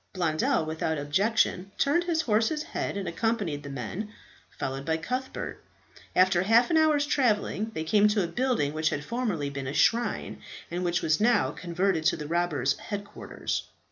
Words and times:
Blondel, 0.13 0.65
without 0.65 0.97
objection, 0.97 1.69
turned 1.77 2.05
his 2.05 2.21
horse's 2.21 2.63
head 2.63 2.97
and 2.97 3.07
accompanied 3.07 3.61
the 3.61 3.69
men, 3.69 4.11
followed 4.49 4.83
by 4.83 4.97
Cuthbert. 4.97 5.63
After 6.15 6.41
half 6.41 6.71
an 6.71 6.77
hour's 6.77 7.05
travelling, 7.05 7.69
they 7.75 7.83
came 7.83 8.07
to 8.07 8.23
a 8.23 8.27
building 8.27 8.73
which 8.73 8.89
had 8.89 9.05
formerly 9.05 9.51
been 9.51 9.67
a 9.67 9.73
shrine, 9.73 10.41
but 10.71 10.81
which 10.81 11.03
was 11.03 11.21
now 11.21 11.51
converted 11.51 12.03
to 12.05 12.17
the 12.17 12.25
robbers' 12.27 12.79
headquarters. 12.79 13.67